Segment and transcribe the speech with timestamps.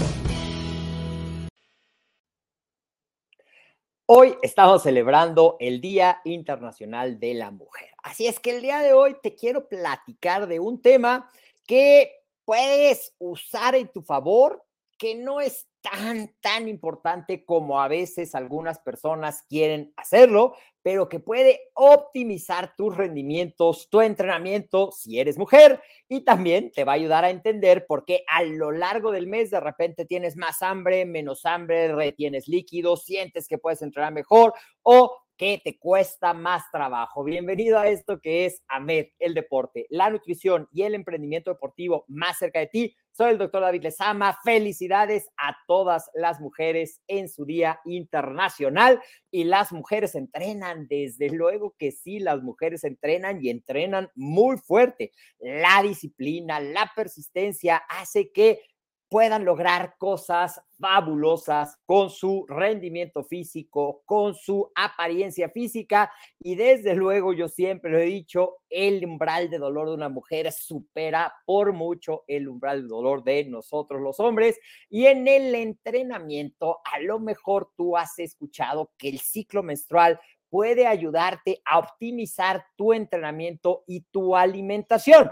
[4.09, 7.91] Hoy estamos celebrando el Día Internacional de la Mujer.
[8.03, 11.31] Así es que el día de hoy te quiero platicar de un tema
[11.67, 12.11] que
[12.45, 14.66] puedes usar en tu favor,
[14.99, 21.21] que no es tan, tan importante como a veces algunas personas quieren hacerlo, pero que
[21.21, 27.25] puede optimizar tus rendimientos, tu entrenamiento si eres mujer y también te va a ayudar
[27.25, 31.45] a entender por qué a lo largo del mes de repente tienes más hambre, menos
[31.45, 37.23] hambre, retienes líquidos, sientes que puedes entrenar mejor o que te cuesta más trabajo.
[37.23, 42.39] Bienvenido a esto que es AMED, el deporte, la nutrición y el emprendimiento deportivo más
[42.39, 42.97] cerca de ti.
[43.13, 44.39] Soy el doctor David Lezama.
[44.45, 49.01] Felicidades a todas las mujeres en su Día Internacional.
[49.31, 55.13] Y las mujeres entrenan, desde luego que sí, las mujeres entrenan y entrenan muy fuerte.
[55.39, 58.61] La disciplina, la persistencia hace que
[59.09, 67.33] puedan lograr cosas fabulosas con su rendimiento físico, con su apariencia física y desde luego
[67.33, 72.25] yo siempre lo he dicho, el umbral de dolor de una mujer supera por mucho
[72.27, 74.59] el umbral de dolor de nosotros los hombres
[74.91, 80.87] y en el entrenamiento a lo mejor tú has escuchado que el ciclo menstrual puede
[80.87, 85.31] ayudarte a optimizar tu entrenamiento y tu alimentación.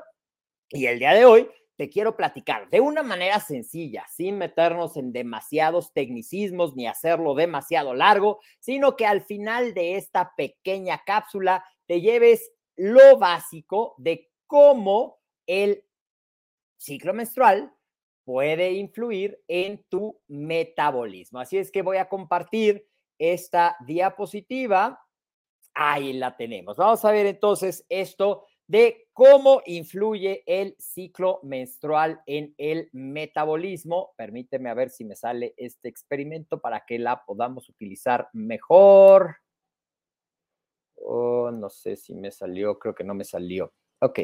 [0.71, 5.13] Y el día de hoy te quiero platicar de una manera sencilla, sin meternos en
[5.13, 12.01] demasiados tecnicismos ni hacerlo demasiado largo, sino que al final de esta pequeña cápsula te
[12.01, 15.85] lleves lo básico de cómo el
[16.77, 17.73] ciclo menstrual
[18.25, 21.41] puede influir en tu metabolismo.
[21.41, 22.87] Así es que voy a compartir
[23.19, 25.01] esta diapositiva.
[25.75, 26.77] Ahí la tenemos.
[26.77, 34.13] Vamos a ver entonces esto de cómo influye el ciclo menstrual en el metabolismo.
[34.17, 39.37] Permíteme a ver si me sale este experimento para que la podamos utilizar mejor.
[40.97, 43.73] Oh, no sé si me salió, creo que no me salió.
[44.01, 44.21] Ok.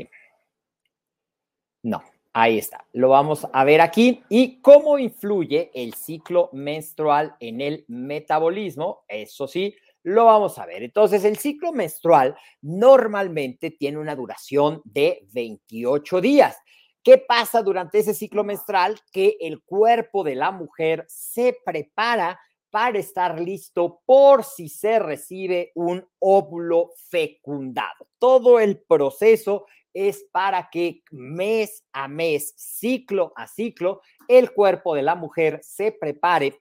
[1.82, 2.02] No,
[2.32, 2.86] ahí está.
[2.92, 4.22] Lo vamos a ver aquí.
[4.28, 9.04] ¿Y cómo influye el ciclo menstrual en el metabolismo?
[9.08, 10.82] Eso sí, lo vamos a ver.
[10.82, 16.56] Entonces, el ciclo menstrual normalmente tiene una duración de 28 días.
[17.02, 18.98] ¿Qué pasa durante ese ciclo menstrual?
[19.12, 22.38] Que el cuerpo de la mujer se prepara
[22.70, 28.06] para estar listo por si se recibe un óvulo fecundado.
[28.18, 35.02] Todo el proceso es para que mes a mes, ciclo a ciclo, el cuerpo de
[35.02, 36.60] la mujer se prepare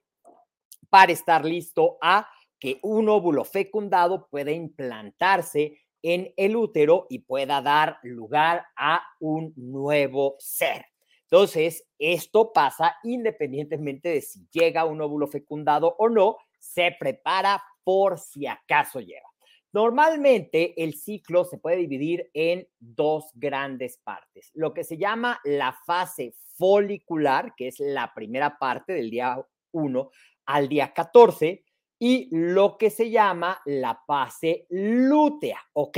[0.89, 2.27] para estar listo a
[2.59, 9.53] que un óvulo fecundado puede implantarse en el útero y pueda dar lugar a un
[9.55, 10.85] nuevo ser.
[11.23, 18.17] Entonces, esto pasa independientemente de si llega un óvulo fecundado o no, se prepara por
[18.17, 19.29] si acaso llega.
[19.71, 24.49] Normalmente el ciclo se puede dividir en dos grandes partes.
[24.55, 29.39] Lo que se llama la fase folicular, que es la primera parte del día
[29.71, 30.09] 1
[30.47, 31.63] al día 14,
[31.99, 35.97] y lo que se llama la fase lútea, ¿ok?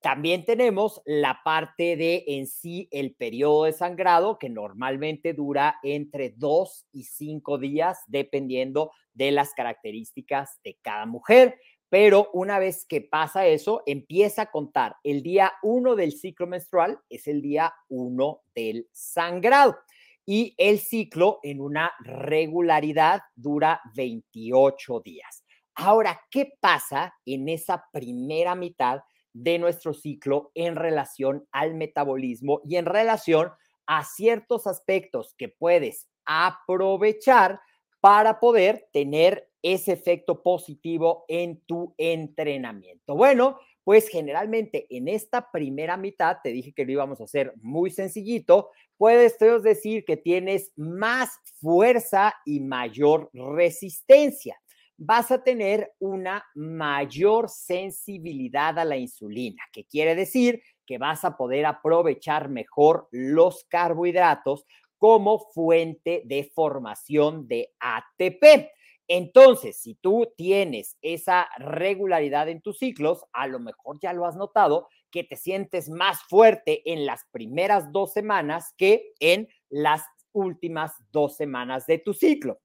[0.00, 6.30] También tenemos la parte de en sí el periodo de sangrado, que normalmente dura entre
[6.30, 11.56] dos y cinco días, dependiendo de las características de cada mujer.
[11.88, 14.96] Pero una vez que pasa eso, empieza a contar.
[15.04, 19.76] El día uno del ciclo menstrual es el día uno del sangrado.
[20.24, 25.44] Y el ciclo en una regularidad dura 28 días.
[25.74, 29.00] Ahora, ¿qué pasa en esa primera mitad
[29.32, 33.50] de nuestro ciclo en relación al metabolismo y en relación
[33.86, 37.60] a ciertos aspectos que puedes aprovechar
[38.00, 43.14] para poder tener ese efecto positivo en tu entrenamiento.
[43.14, 47.90] Bueno, pues generalmente en esta primera mitad, te dije que lo íbamos a hacer muy
[47.90, 51.30] sencillito, puedes decir que tienes más
[51.60, 54.56] fuerza y mayor resistencia
[55.04, 61.36] vas a tener una mayor sensibilidad a la insulina, que quiere decir que vas a
[61.36, 64.64] poder aprovechar mejor los carbohidratos
[64.98, 68.70] como fuente de formación de ATP.
[69.14, 74.36] Entonces, si tú tienes esa regularidad en tus ciclos, a lo mejor ya lo has
[74.36, 80.92] notado, que te sientes más fuerte en las primeras dos semanas que en las últimas
[81.10, 82.62] dos semanas de tu ciclo.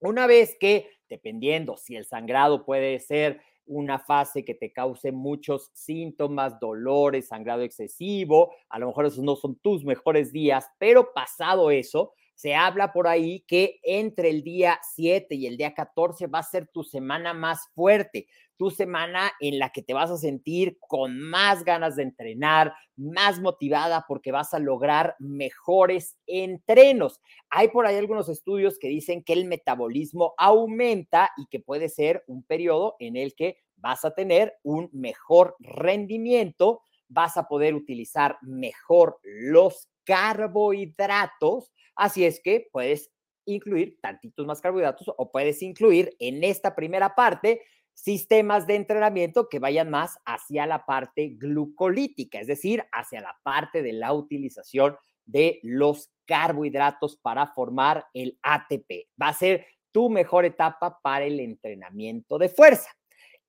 [0.00, 5.70] Una vez que, dependiendo si el sangrado puede ser una fase que te cause muchos
[5.72, 11.70] síntomas, dolores, sangrado excesivo, a lo mejor esos no son tus mejores días, pero pasado
[11.70, 16.38] eso, se habla por ahí que entre el día 7 y el día 14 va
[16.38, 20.78] a ser tu semana más fuerte, tu semana en la que te vas a sentir
[20.88, 27.20] con más ganas de entrenar, más motivada porque vas a lograr mejores entrenos.
[27.50, 32.24] Hay por ahí algunos estudios que dicen que el metabolismo aumenta y que puede ser
[32.26, 38.38] un periodo en el que vas a tener un mejor rendimiento, vas a poder utilizar
[38.40, 43.10] mejor los carbohidratos Así es que puedes
[43.46, 47.62] incluir tantitos más carbohidratos o puedes incluir en esta primera parte
[47.94, 53.82] sistemas de entrenamiento que vayan más hacia la parte glucolítica, es decir, hacia la parte
[53.82, 54.96] de la utilización
[55.26, 59.08] de los carbohidratos para formar el ATP.
[59.20, 62.90] Va a ser tu mejor etapa para el entrenamiento de fuerza.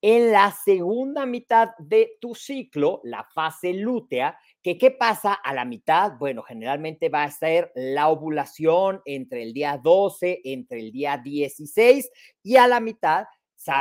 [0.02, 6.12] En la segunda mitad de tu ciclo, la fase lútea, ¿Qué pasa a la mitad?
[6.18, 12.08] Bueno, generalmente va a ser la ovulación entre el día 12, entre el día 16
[12.44, 13.24] y a la mitad,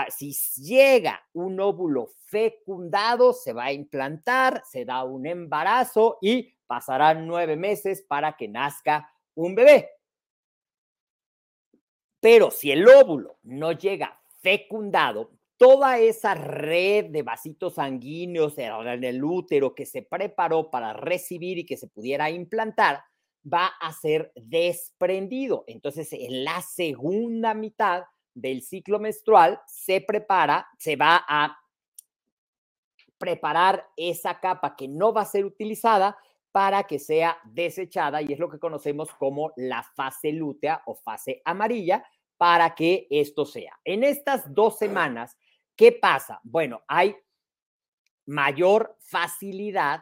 [0.10, 7.28] si llega un óvulo fecundado, se va a implantar, se da un embarazo y pasarán
[7.28, 9.90] nueve meses para que nazca un bebé.
[12.20, 19.24] Pero si el óvulo no llega fecundado, toda esa red de vasitos sanguíneos en el
[19.24, 23.04] útero que se preparó para recibir y que se pudiera implantar,
[23.46, 25.64] va a ser desprendido.
[25.68, 31.56] Entonces, en la segunda mitad del ciclo menstrual se prepara, se va a
[33.20, 36.18] preparar esa capa que no va a ser utilizada
[36.52, 41.40] para que sea desechada y es lo que conocemos como la fase lútea o fase
[41.46, 42.04] amarilla
[42.36, 43.80] para que esto sea.
[43.86, 45.38] En estas dos semanas
[45.76, 46.40] ¿Qué pasa?
[46.44, 47.16] Bueno, hay
[48.26, 50.02] mayor facilidad.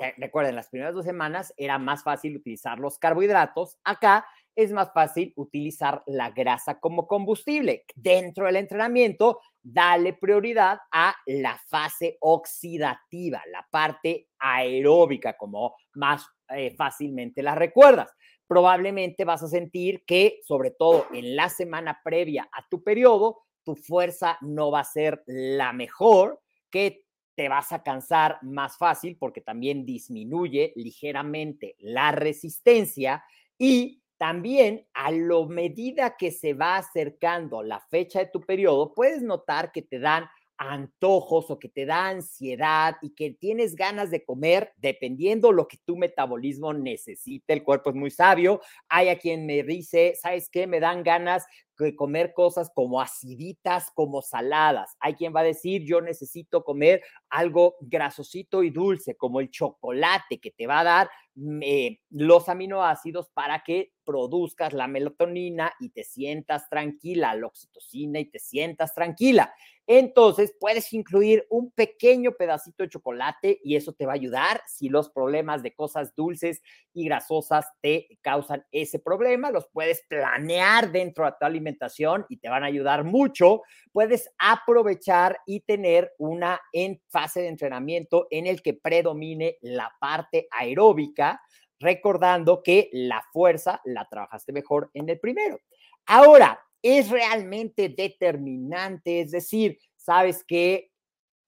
[0.00, 3.78] Eh, recuerden, las primeras dos semanas era más fácil utilizar los carbohidratos.
[3.84, 7.84] Acá es más fácil utilizar la grasa como combustible.
[7.94, 16.74] Dentro del entrenamiento, dale prioridad a la fase oxidativa, la parte aeróbica, como más eh,
[16.76, 18.12] fácilmente la recuerdas.
[18.46, 23.76] Probablemente vas a sentir que, sobre todo en la semana previa a tu periodo, tu
[23.76, 27.04] fuerza no va a ser la mejor, que
[27.36, 33.22] te vas a cansar más fácil porque también disminuye ligeramente la resistencia
[33.56, 39.22] y también a lo medida que se va acercando la fecha de tu periodo, puedes
[39.22, 44.24] notar que te dan antojos o que te da ansiedad y que tienes ganas de
[44.24, 47.52] comer dependiendo lo que tu metabolismo necesite.
[47.52, 48.60] El cuerpo es muy sabio.
[48.88, 50.66] Hay a quien me dice, ¿sabes qué?
[50.66, 51.46] Me dan ganas
[51.84, 54.96] de comer cosas como aciditas, como saladas.
[55.00, 60.38] Hay quien va a decir, yo necesito comer algo grasosito y dulce, como el chocolate,
[60.40, 65.90] que te va a dar mm, eh, los aminoácidos para que produzcas la melatonina y
[65.90, 69.54] te sientas tranquila, la oxitocina y te sientas tranquila.
[69.86, 74.88] Entonces puedes incluir un pequeño pedacito de chocolate y eso te va a ayudar si
[74.88, 76.60] los problemas de cosas dulces
[76.92, 79.52] y grasosas te causan ese problema.
[79.52, 83.62] Los puedes planear dentro de tu alimentación y te van a ayudar mucho.
[83.92, 90.48] Puedes aprovechar y tener una en fase de entrenamiento en el que predomine la parte
[90.50, 91.40] aeróbica
[91.80, 95.58] recordando que la fuerza la trabajaste mejor en el primero.
[96.06, 100.90] Ahora, es realmente determinante, es decir, sabes que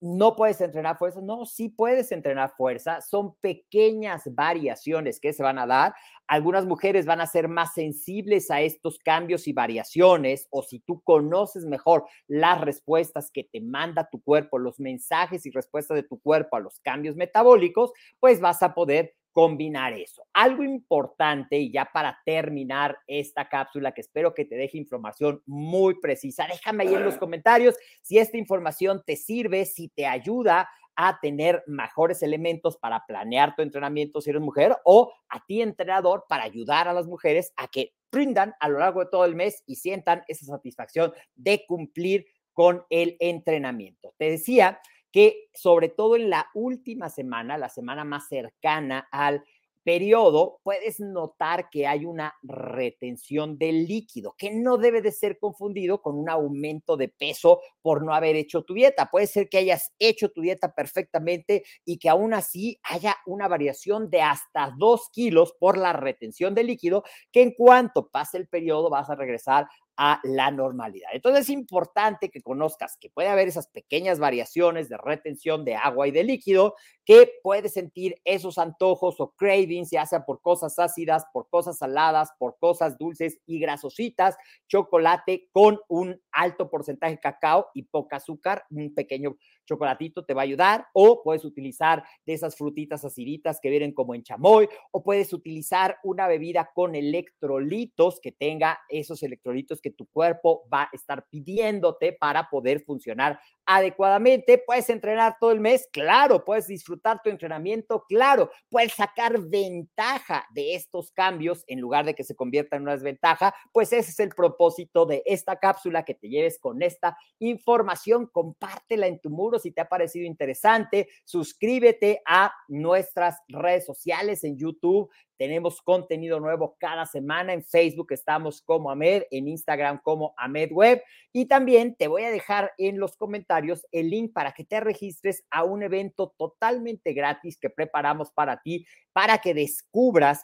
[0.02, 1.20] no puedes entrenar fuerza.
[1.22, 3.00] No, sí puedes entrenar fuerza.
[3.00, 5.94] Son pequeñas variaciones que se van a dar.
[6.26, 11.00] Algunas mujeres van a ser más sensibles a estos cambios y variaciones, o si tú
[11.02, 16.18] conoces mejor las respuestas que te manda tu cuerpo, los mensajes y respuestas de tu
[16.18, 20.24] cuerpo a los cambios metabólicos, pues vas a poder combinar eso.
[20.32, 25.98] Algo importante, y ya para terminar esta cápsula, que espero que te deje información muy
[26.00, 31.18] precisa, déjame ahí en los comentarios si esta información te sirve, si te ayuda a
[31.20, 36.44] tener mejores elementos para planear tu entrenamiento si eres mujer o a ti entrenador para
[36.44, 39.76] ayudar a las mujeres a que brindan a lo largo de todo el mes y
[39.76, 44.14] sientan esa satisfacción de cumplir con el entrenamiento.
[44.18, 44.80] Te decía
[45.12, 49.44] que sobre todo en la última semana, la semana más cercana al
[49.82, 56.00] periodo, puedes notar que hay una retención del líquido, que no debe de ser confundido
[56.00, 59.08] con un aumento de peso por no haber hecho tu dieta.
[59.10, 64.10] Puede ser que hayas hecho tu dieta perfectamente y que aún así haya una variación
[64.10, 67.02] de hasta dos kilos por la retención de líquido,
[67.32, 71.10] que en cuanto pase el periodo vas a regresar a la normalidad.
[71.12, 76.08] Entonces es importante que conozcas que puede haber esas pequeñas variaciones de retención de agua
[76.08, 81.24] y de líquido, que puedes sentir esos antojos o cravings, ya sea por cosas ácidas,
[81.32, 84.36] por cosas saladas, por cosas dulces y grasositas,
[84.68, 90.42] chocolate con un alto porcentaje de cacao y poca azúcar, un pequeño chocolatito te va
[90.42, 95.02] a ayudar, o puedes utilizar de esas frutitas aciditas que vienen como en chamoy, o
[95.02, 100.90] puedes utilizar una bebida con electrolitos que tenga esos electrolitos que tu cuerpo va a
[100.92, 103.40] estar pidiéndote para poder funcionar
[103.76, 104.58] adecuadamente.
[104.58, 110.74] Puedes entrenar todo el mes, claro, puedes disfrutar tu entrenamiento, claro, puedes sacar ventaja de
[110.74, 114.30] estos cambios en lugar de que se convierta en una desventaja, pues ese es el
[114.30, 119.70] propósito de esta cápsula, que te lleves con esta información, compártela en tu muro si
[119.70, 125.10] te ha parecido interesante, suscríbete a nuestras redes sociales en YouTube,
[125.42, 127.52] tenemos contenido nuevo cada semana.
[127.52, 131.02] En Facebook estamos como Amed, en Instagram como Amed Web.
[131.32, 133.52] Y también te voy a dejar en los comentarios
[133.90, 138.86] el link para que te registres a un evento totalmente gratis que preparamos para ti,
[139.12, 140.42] para que descubras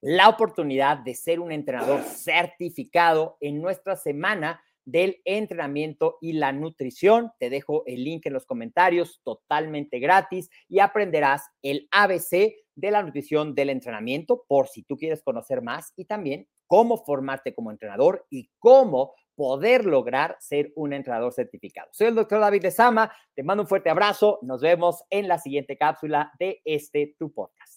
[0.00, 7.30] la oportunidad de ser un entrenador certificado en nuestra semana del entrenamiento y la nutrición.
[7.38, 13.02] Te dejo el link en los comentarios, totalmente gratis, y aprenderás el ABC de la
[13.02, 18.26] nutrición del entrenamiento por si tú quieres conocer más y también cómo formarte como entrenador
[18.30, 21.88] y cómo poder lograr ser un entrenador certificado.
[21.92, 25.38] Soy el doctor David de Sama, te mando un fuerte abrazo, nos vemos en la
[25.38, 27.71] siguiente cápsula de este tu podcast.